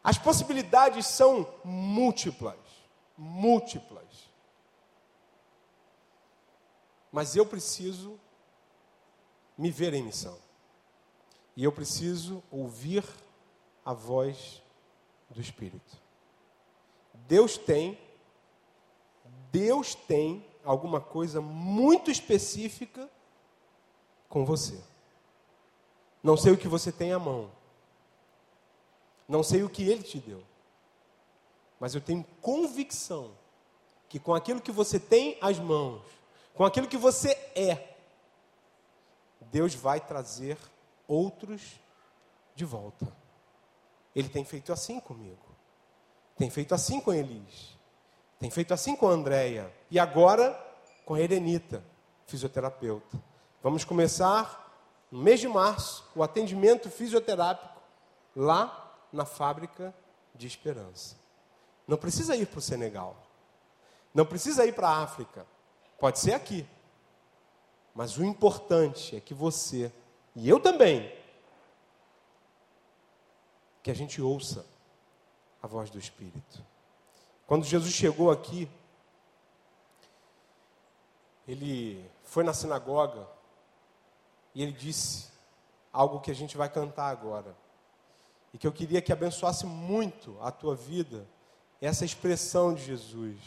[0.03, 2.59] As possibilidades são múltiplas,
[3.17, 4.29] múltiplas.
[7.11, 8.19] Mas eu preciso
[9.57, 10.37] me ver em missão.
[11.57, 13.03] E eu preciso ouvir
[13.83, 14.61] a voz
[15.31, 16.03] do Espírito.
[17.27, 17.97] Deus tem,
[19.53, 23.07] Deus tem alguma coisa muito específica
[24.27, 24.83] com você.
[26.23, 27.51] Não sei o que você tem à mão.
[29.27, 30.43] Não sei o que Ele te deu.
[31.79, 33.31] Mas eu tenho convicção
[34.09, 36.01] que com aquilo que você tem às mãos,
[36.55, 37.95] com aquilo que você é,
[39.51, 40.57] Deus vai trazer
[41.07, 41.79] outros
[42.55, 43.15] de volta.
[44.15, 45.45] Ele tem feito assim comigo.
[46.35, 47.77] Tem feito assim com Elis.
[48.43, 49.73] Tem feito assim com a Andréia.
[49.89, 50.51] E agora
[51.05, 51.81] com a Erenita,
[52.27, 53.17] fisioterapeuta.
[53.61, 57.81] Vamos começar no mês de março o atendimento fisioterápico
[58.35, 59.95] lá na fábrica
[60.35, 61.15] de esperança.
[61.87, 63.15] Não precisa ir para o Senegal.
[64.13, 65.47] Não precisa ir para a África.
[65.97, 66.67] Pode ser aqui.
[67.95, 69.89] Mas o importante é que você,
[70.35, 71.09] e eu também,
[73.81, 74.65] que a gente ouça
[75.61, 76.72] a voz do Espírito.
[77.45, 78.69] Quando Jesus chegou aqui,
[81.47, 83.27] ele foi na sinagoga
[84.55, 85.27] e ele disse
[85.91, 87.55] algo que a gente vai cantar agora.
[88.53, 91.27] E que eu queria que abençoasse muito a tua vida,
[91.81, 93.39] essa expressão de Jesus.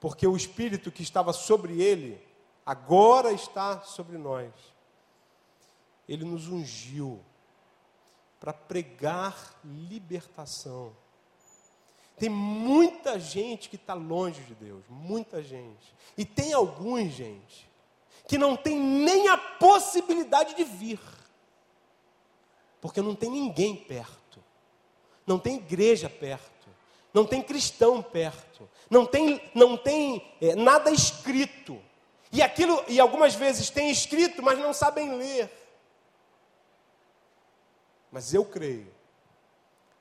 [0.00, 2.26] Porque o Espírito que estava sobre ele,
[2.64, 4.52] agora está sobre nós.
[6.08, 7.22] Ele nos ungiu
[8.40, 10.96] para pregar libertação.
[12.18, 15.94] Tem muita gente que está longe de Deus, muita gente.
[16.16, 17.70] E tem alguns, gente,
[18.26, 21.00] que não tem nem a possibilidade de vir,
[22.80, 24.42] porque não tem ninguém perto,
[25.26, 26.68] não tem igreja perto,
[27.14, 31.80] não tem cristão perto, não tem, não tem é, nada escrito.
[32.30, 35.50] E aquilo, e algumas vezes tem escrito, mas não sabem ler.
[38.10, 38.92] Mas eu creio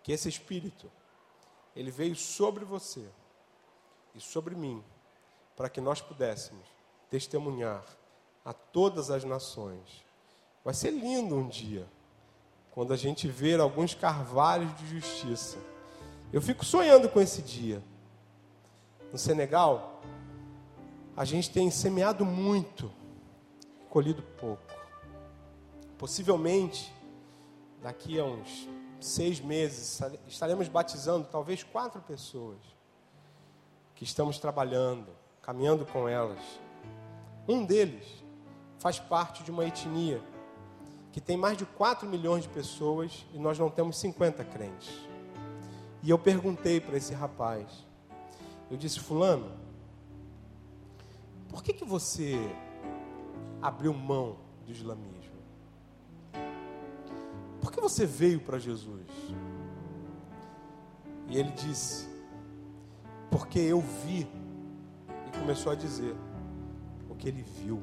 [0.03, 0.91] que esse Espírito
[1.78, 3.08] ele veio sobre você
[4.16, 4.84] e sobre mim,
[5.56, 6.66] para que nós pudéssemos
[7.08, 7.86] testemunhar
[8.44, 10.04] a todas as nações.
[10.66, 11.88] Vai ser lindo um dia,
[12.72, 15.60] quando a gente ver alguns carvalhos de justiça.
[16.34, 17.82] Eu fico sonhando com esse dia.
[19.12, 20.02] No Senegal,
[21.16, 22.92] a gente tem semeado muito,
[23.88, 24.74] colhido pouco.
[25.98, 26.92] Possivelmente,
[27.84, 28.68] daqui a uns
[29.08, 32.60] seis meses, estaremos batizando talvez quatro pessoas
[33.95, 35.08] que estamos trabalhando,
[35.41, 36.39] caminhando com elas.
[37.47, 38.05] Um deles
[38.78, 40.22] faz parte de uma etnia
[41.12, 44.89] que tem mais de 4 milhões de pessoas e nós não temos 50 crentes.
[46.03, 47.66] E eu perguntei para esse rapaz,
[48.70, 49.51] eu disse, fulano,
[51.49, 52.36] por que, que você
[53.62, 55.16] abriu mão do islamismo?
[57.88, 59.08] Você veio para Jesus?
[61.30, 62.06] E ele disse:
[63.32, 64.28] Porque eu vi.
[65.26, 66.14] E começou a dizer
[67.10, 67.82] o que ele viu.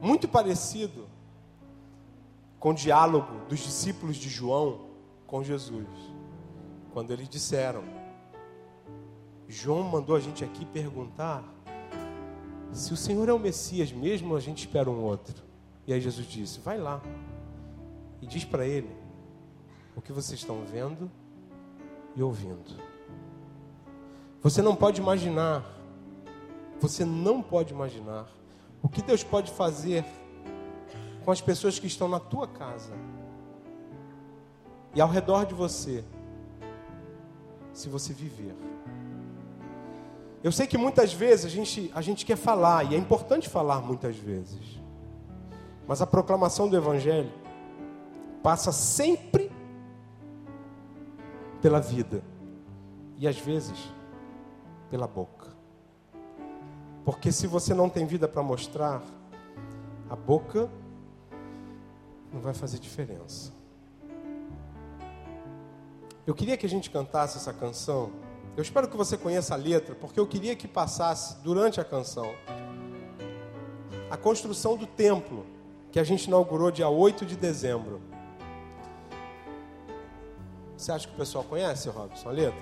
[0.00, 1.06] Muito parecido
[2.58, 4.86] com o diálogo dos discípulos de João
[5.26, 5.86] com Jesus.
[6.94, 7.84] Quando eles disseram:
[9.46, 11.44] João mandou a gente aqui perguntar
[12.72, 15.44] se o Senhor é o Messias mesmo, a gente espera um outro.
[15.86, 17.02] E aí Jesus disse: Vai lá
[18.24, 18.88] e diz para ele
[19.94, 21.10] o que vocês estão vendo
[22.16, 22.74] e ouvindo.
[24.42, 25.62] Você não pode imaginar
[26.80, 28.26] Você não pode imaginar
[28.82, 30.04] o que Deus pode fazer
[31.24, 32.94] com as pessoas que estão na tua casa
[34.94, 36.04] e ao redor de você,
[37.72, 38.54] se você viver.
[40.42, 43.80] Eu sei que muitas vezes a gente, a gente quer falar, e é importante falar
[43.80, 44.80] muitas vezes,
[45.86, 47.43] mas a proclamação do Evangelho
[48.44, 49.50] passa sempre
[51.62, 52.22] pela vida
[53.16, 53.90] e às vezes
[54.90, 55.48] pela boca.
[57.06, 59.02] Porque se você não tem vida para mostrar,
[60.10, 60.68] a boca
[62.30, 63.50] não vai fazer diferença.
[66.26, 68.12] Eu queria que a gente cantasse essa canção.
[68.58, 72.34] Eu espero que você conheça a letra, porque eu queria que passasse durante a canção
[74.10, 75.46] a construção do templo
[75.90, 78.02] que a gente inaugurou dia 8 de dezembro.
[80.84, 82.60] Você acha que o pessoal conhece, Robson, a letra?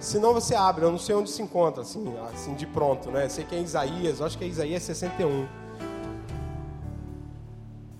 [0.00, 2.02] Se não, você abre, eu não sei onde se encontra, assim,
[2.32, 3.28] assim de pronto, né?
[3.28, 5.46] Sei que é Isaías, acho que é Isaías 61.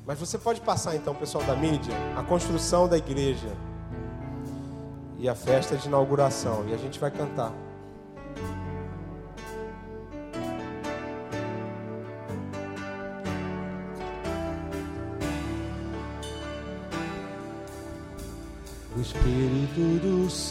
[0.06, 3.54] Mas você pode passar então, pessoal da mídia, a construção da igreja
[5.18, 6.66] e a festa de inauguração.
[6.66, 7.52] E a gente vai cantar.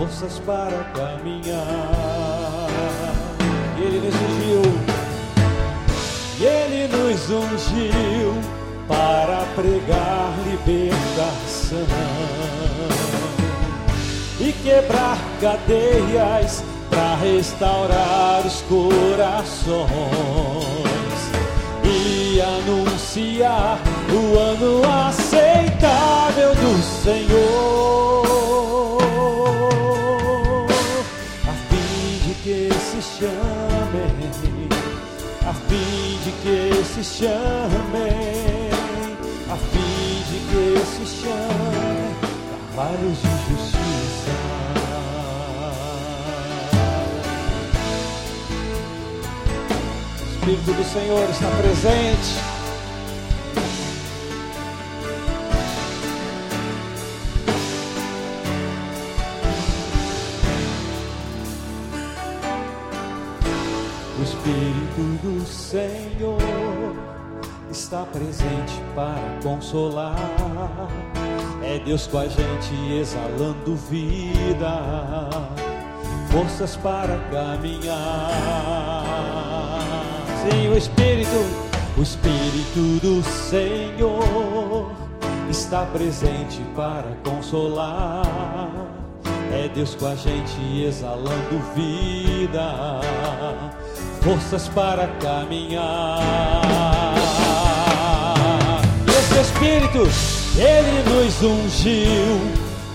[0.00, 2.68] forças para caminhar.
[3.76, 4.62] E Ele nos ungiu,
[6.38, 8.34] e Ele nos ungiu
[8.88, 11.86] para pregar libertação.
[14.40, 19.90] E quebrar cadeias para restaurar os corações.
[21.84, 23.78] E anunciar
[24.10, 28.09] o ano aceitável do Senhor,
[33.20, 34.68] chamem,
[35.46, 38.70] a fim de que se chamem,
[39.50, 42.14] a fim de que se chamem
[42.74, 44.32] trabalhos de justiça.
[50.18, 52.49] O Espírito do Senhor está presente.
[65.40, 66.36] Do Senhor
[67.70, 70.14] está presente para consolar.
[71.62, 75.30] É Deus com a gente exalando vida,
[76.30, 77.96] forças para caminhar.
[80.42, 81.30] Sim, o Espírito,
[81.96, 84.92] o Espírito do Senhor
[85.48, 88.26] está presente para consolar.
[89.50, 93.00] É Deus com a gente exalando vida,
[94.22, 95.82] forças para caminhar.
[99.08, 100.08] Esse Espírito,
[100.56, 102.40] ele nos ungiu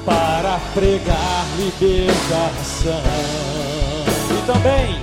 [0.05, 3.01] para pregar libertação.
[4.31, 4.99] E também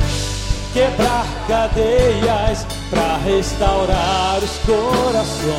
[0.72, 5.52] quebrar cadeias para restaurar os corações.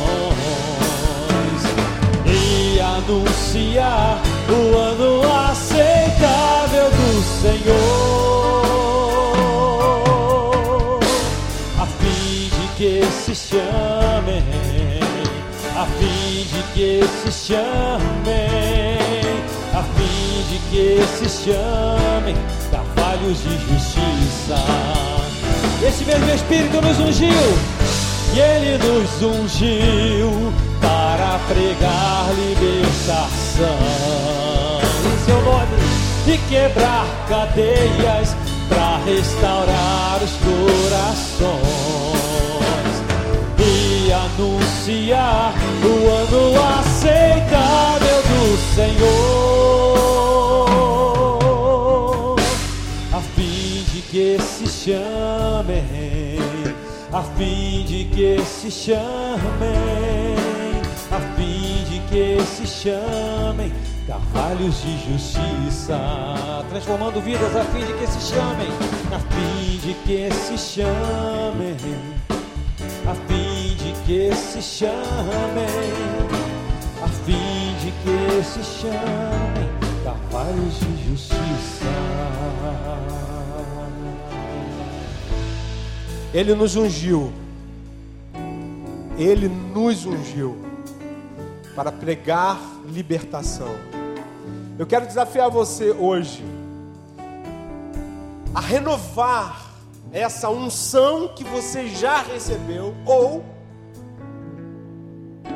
[2.26, 8.33] E anunciar o ano aceitável do Senhor,
[12.84, 14.44] que se chamem,
[15.74, 18.98] a fim de que se chamem,
[19.72, 22.36] a fim de que se chamem
[22.70, 24.60] carvalhos de justiça.
[25.82, 27.58] Esse mesmo Espírito nos ungiu
[28.34, 33.78] e ele nos ungiu para pregar libertação
[35.06, 35.78] em seu nome
[36.26, 38.36] e quebrar cadeias
[38.68, 42.23] para restaurar os corações
[44.36, 45.54] anunciar
[45.84, 46.42] o ano
[46.78, 49.04] aceitável do Senhor.
[53.12, 56.34] A fim de que se chamem
[57.14, 58.98] a fim de que se chamem,
[61.12, 63.72] a fim de que se chamem
[64.04, 65.96] carvalhos de justiça,
[66.68, 68.66] transformando vidas a fim de que se chamem,
[69.12, 71.76] a fim de que se chamem,
[73.06, 73.43] a fim
[74.06, 75.64] que se chamem,
[77.02, 81.84] a fim de que se chamem, carvalhos de justiça.
[86.34, 87.32] Ele nos ungiu.
[89.16, 90.56] Ele nos ungiu
[91.74, 93.74] para pregar libertação.
[94.78, 96.44] Eu quero desafiar você hoje
[98.54, 99.70] a renovar
[100.12, 103.53] essa unção que você já recebeu ou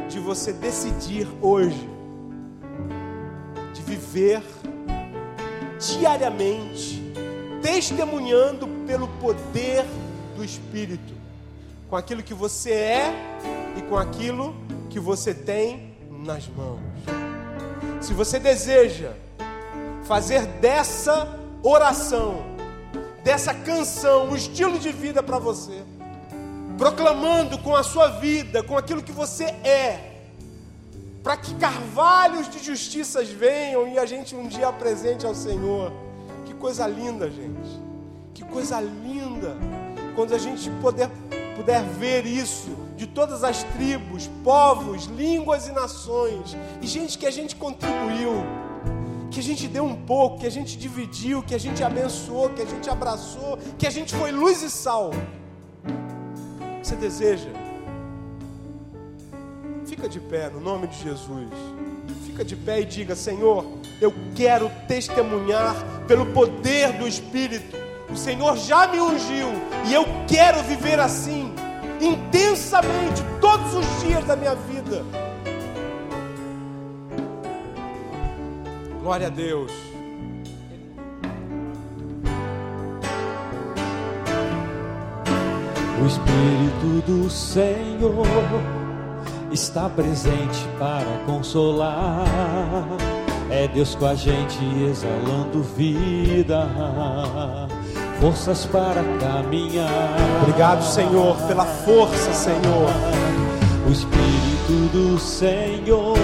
[0.08, 1.88] de você decidir hoje
[3.74, 4.42] de viver
[5.78, 7.12] diariamente
[7.62, 9.84] testemunhando pelo poder
[10.36, 11.14] do Espírito,
[11.88, 13.12] com aquilo que você é
[13.76, 14.54] e com aquilo
[14.88, 16.80] que você tem nas mãos.
[18.00, 19.12] Se você deseja
[20.04, 21.28] fazer dessa
[21.62, 22.42] oração,
[23.22, 25.82] dessa canção, um estilo de vida para você,
[26.78, 30.12] proclamando com a sua vida, com aquilo que você é,
[31.24, 35.92] para que carvalhos de justiças venham e a gente um dia apresente ao Senhor.
[36.46, 37.68] Que coisa linda, gente.
[38.32, 39.56] Que coisa linda.
[40.14, 41.10] Quando a gente puder,
[41.56, 47.30] puder ver isso de todas as tribos, povos, línguas e nações, e gente que a
[47.30, 48.32] gente contribuiu,
[49.30, 52.62] que a gente deu um pouco, que a gente dividiu, que a gente abençoou, que
[52.62, 55.10] a gente abraçou, que a gente foi luz e sal.
[56.82, 57.50] Você deseja?
[59.86, 61.48] Fica de pé no nome de Jesus.
[62.24, 63.66] Fica de pé e diga: Senhor,
[64.00, 65.74] eu quero testemunhar
[66.06, 67.76] pelo poder do Espírito.
[68.10, 69.48] O Senhor já me ungiu
[69.86, 71.52] e eu quero viver assim
[72.00, 75.04] intensamente todos os dias da minha vida.
[79.02, 79.87] Glória a Deus.
[86.08, 88.26] Espírito do Senhor
[89.52, 92.24] está presente para consolar.
[93.50, 94.58] É Deus com a gente
[94.90, 96.66] exalando vida
[98.20, 100.16] forças para caminhar.
[100.42, 102.90] Obrigado, Senhor, pela força, Senhor.
[103.86, 106.16] O Espírito do Senhor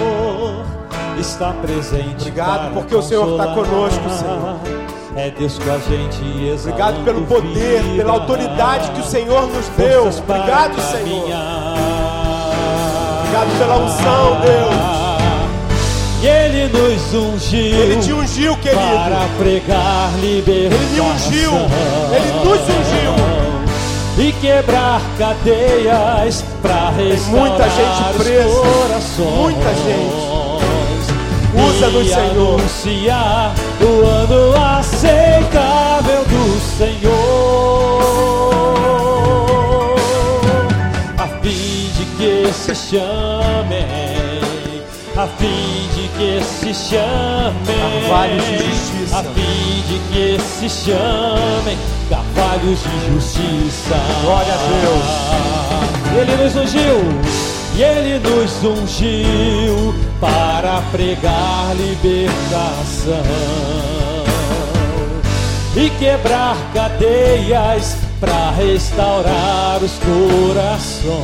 [1.19, 2.21] está presente.
[2.21, 4.74] Obrigado porque o Senhor está conosco, Senhor.
[5.17, 6.21] É Deus com a gente
[6.59, 10.07] Obrigado pelo poder, vida, pela autoridade que o Senhor nos deu.
[10.07, 11.23] Obrigado, Senhor.
[13.21, 14.75] Obrigado pela unção, Deus.
[16.21, 17.79] E Ele nos ungiu.
[17.79, 18.81] Ele te ungiu, querido.
[18.81, 20.83] para pregar libertação.
[20.83, 21.51] Ele me ungiu.
[22.11, 23.15] Ele nos ungiu.
[24.17, 28.49] E quebrar cadeias para restaurar muita gente presa.
[28.49, 29.33] corações.
[29.33, 30.35] Muita gente.
[31.55, 32.59] Usa-nos, Senhor.
[32.59, 38.05] anunciar o ano aceitável do Senhor,
[41.17, 43.85] a fim de que se chamem,
[45.17, 49.19] a fim de que se chamem, Carvalhos de justiça.
[49.19, 51.77] a fim de que se chamem
[52.09, 53.95] carvalhos de justiça.
[54.23, 55.07] Glória a Deus.
[56.21, 56.97] Ele nos ungiu.
[57.77, 63.21] E ele nos ungiu para pregar libertação
[65.75, 71.15] e quebrar cadeias para restaurar os corações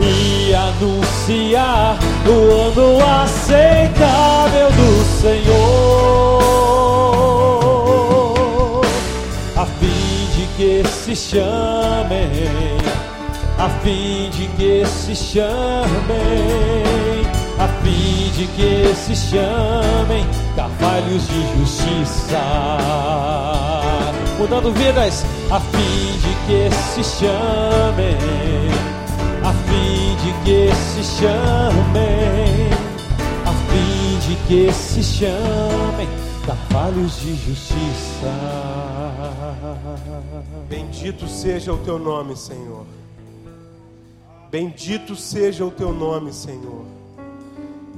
[0.00, 1.96] e anunciar
[2.26, 5.60] o ano aceitável do Senhor,
[9.56, 12.79] a fim de que se chamem
[13.60, 15.84] a fim de que se chamem,
[17.58, 20.24] a fim de que se chamem
[20.56, 22.40] carvalhos de justiça,
[24.38, 28.16] mudando vidas, a fim de que se chamem,
[29.44, 32.70] a fim de que se chamem,
[33.44, 36.08] a fim de que se chamem
[36.46, 38.32] carvalhos de justiça.
[40.66, 42.99] Bendito seja o teu nome, Senhor.
[44.50, 46.84] Bendito seja o teu nome, Senhor.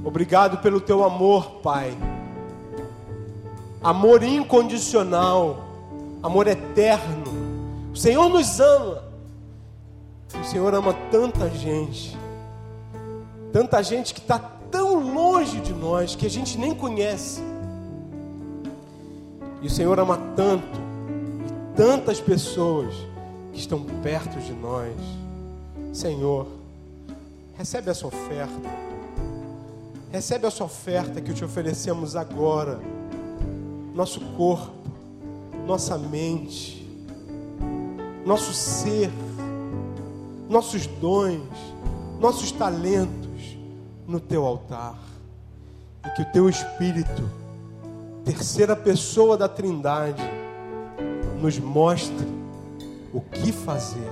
[0.04, 1.96] Obrigado pelo teu amor, Pai.
[3.82, 5.64] Amor incondicional,
[6.22, 7.24] amor eterno.
[7.90, 9.02] O Senhor nos ama.
[10.38, 12.18] O Senhor ama tanta gente.
[13.50, 14.38] Tanta gente que está
[14.70, 17.40] tão longe de nós que a gente nem conhece.
[19.62, 20.78] E o Senhor ama tanto,
[21.48, 22.94] e tantas pessoas
[23.52, 25.21] que estão perto de nós.
[25.92, 26.46] Senhor,
[27.56, 28.82] recebe essa oferta.
[30.10, 32.80] Recebe essa oferta que te oferecemos agora.
[33.94, 34.72] Nosso corpo,
[35.66, 36.82] nossa mente,
[38.24, 39.10] nosso ser,
[40.48, 41.48] nossos dons,
[42.18, 43.58] nossos talentos
[44.06, 44.98] no teu altar.
[46.06, 47.28] E que o teu Espírito,
[48.24, 50.22] terceira pessoa da Trindade,
[51.40, 52.26] nos mostre
[53.12, 54.10] o que fazer,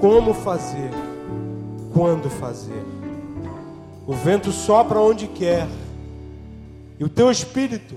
[0.00, 0.90] como fazer,
[1.92, 2.84] quando fazer.
[4.06, 5.68] O vento sopra onde quer,
[6.98, 7.96] e o teu Espírito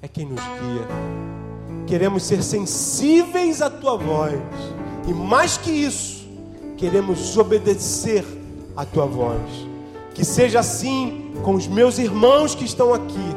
[0.00, 0.86] é quem nos guia.
[1.86, 4.40] Queremos ser sensíveis à tua voz,
[5.06, 6.26] e mais que isso,
[6.76, 8.24] queremos obedecer
[8.76, 9.40] à tua voz.
[10.14, 13.36] Que seja assim com os meus irmãos que estão aqui,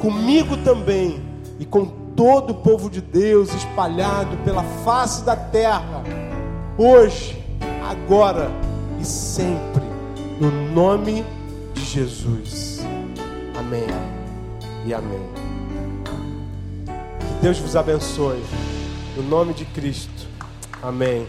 [0.00, 1.20] comigo também
[1.58, 1.86] e com
[2.16, 6.02] todo o povo de Deus espalhado pela face da terra,
[6.78, 7.42] hoje,
[7.82, 8.50] agora
[9.00, 9.82] e sempre,
[10.40, 11.24] no nome
[11.74, 12.80] de Jesus.
[13.58, 13.86] Amém
[14.84, 15.20] e amém.
[17.18, 18.42] Que Deus vos abençoe,
[19.16, 20.26] no nome de Cristo.
[20.82, 21.26] Amém.